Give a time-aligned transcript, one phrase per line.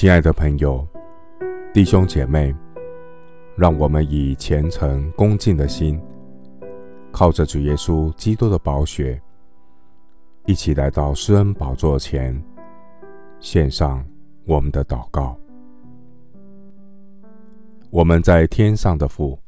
[0.00, 0.88] 亲爱的朋友、
[1.74, 2.56] 弟兄姐妹，
[3.54, 6.00] 让我们以虔诚恭敬的心，
[7.12, 9.20] 靠着主耶稣基督的宝血，
[10.46, 12.42] 一起来到施恩宝座前，
[13.40, 14.02] 献上
[14.46, 15.38] 我们的祷告。
[17.90, 19.38] 我们在天上的父，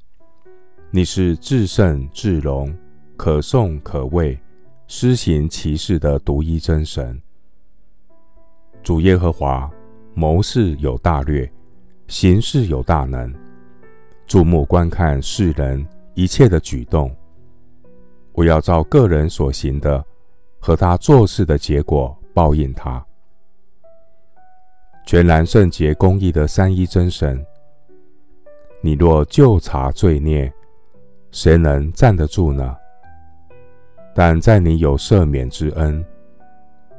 [0.91, 2.77] 你是至圣至荣、
[3.17, 4.39] 可颂可畏、
[4.87, 7.19] 施行其事的独一真神。
[8.83, 9.73] 主耶和华，
[10.15, 11.51] 谋事有大略，
[12.07, 13.33] 行事有大能，
[14.27, 17.15] 注目观看世人一切的举动。
[18.33, 20.05] 我要照个人所行的
[20.59, 23.05] 和他做事的结果报应他。
[25.07, 27.45] 全然圣洁公义的三一真神，
[28.81, 30.53] 你若就查罪孽，
[31.31, 32.77] 谁能站得住呢？
[34.15, 36.05] 但在你有赦免之恩，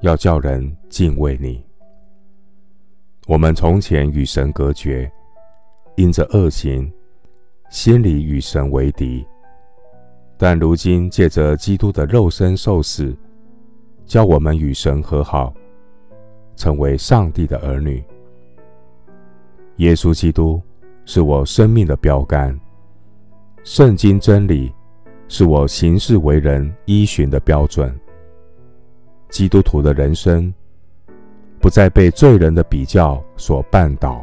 [0.02, 1.64] 要叫人敬畏你。
[3.26, 5.10] 我们从前与神隔绝，
[5.96, 6.92] 因着恶行，
[7.70, 9.26] 心里与神为敌。
[10.38, 13.16] 但如今借着基督的肉身受死，
[14.06, 15.54] 叫我们与神和好，
[16.58, 18.04] 成为上帝的儿女。
[19.78, 20.62] 耶稣基督
[21.06, 22.60] 是我生命的标杆，
[23.64, 24.70] 圣经真理
[25.30, 27.98] 是我行事为人依循的标准。
[29.30, 30.54] 基督徒的人生。
[31.64, 34.22] 不再被罪人的比较所绊倒，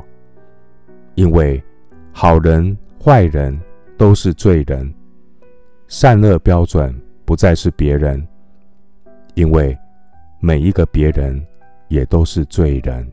[1.15, 1.61] 因为
[2.13, 3.59] 好人坏人
[3.97, 4.93] 都是罪人，
[5.89, 8.23] 善恶标准不再是别人，
[9.33, 9.75] 因为
[10.39, 11.43] 每一个别人
[11.89, 13.11] 也都是罪人。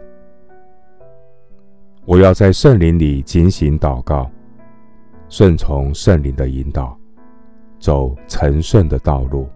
[2.04, 4.30] 我要在圣灵里警醒祷告，
[5.30, 7.00] 顺从圣灵的引导，
[7.80, 9.48] 走成圣的道路。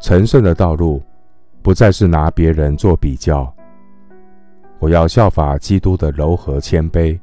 [0.00, 1.02] 成圣的道路。
[1.62, 3.54] 不再是拿别人做比较，
[4.80, 7.16] 我要效法基督的柔和谦卑，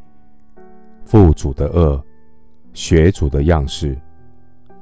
[1.04, 2.02] 父主的恶，
[2.74, 4.00] 学主的样式，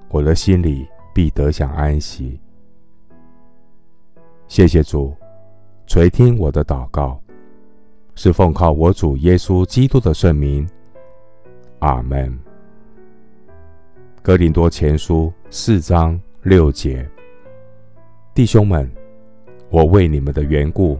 [0.10, 2.40] 我的心里必得享安息。
[4.48, 5.16] 谢谢主，
[5.88, 7.20] 垂听我的祷告，
[8.14, 10.70] 是奉靠我主耶稣基督的圣名。
[11.80, 12.38] 阿门。
[14.22, 17.10] 哥林多前书四章六节，
[18.36, 18.97] 弟兄们。
[19.70, 20.98] 我为你们的缘故，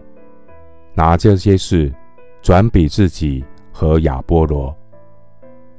[0.94, 1.92] 拿这些事
[2.42, 4.76] 转比自己和亚波罗，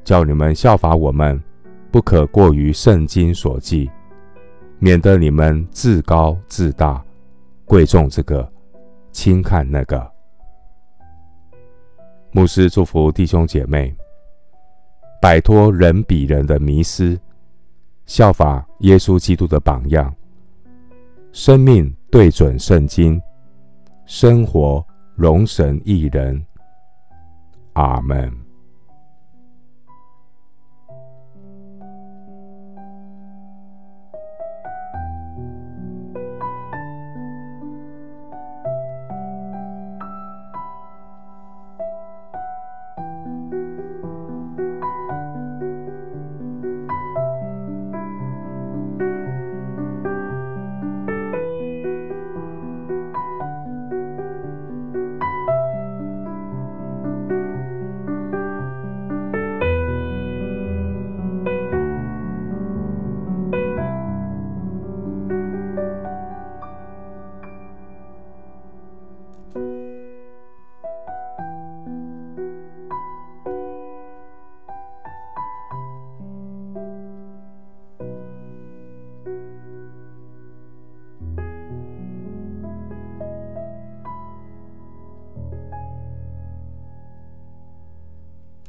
[0.04, 1.42] 叫你们效法我们，
[1.92, 3.90] 不可过于圣经所记，
[4.80, 7.04] 免得你们自高自大，
[7.66, 8.52] 贵重这个，
[9.12, 10.12] 轻看那个。
[12.32, 13.96] 牧师祝福弟兄姐妹，
[15.22, 17.20] 摆脱人比人的迷思，
[18.08, 20.12] 效法耶稣基督的榜样，
[21.32, 21.96] 生命。
[22.12, 23.22] 对准圣经，
[24.08, 24.84] 生活
[25.16, 26.44] 荣神一人。
[27.74, 28.49] 阿门。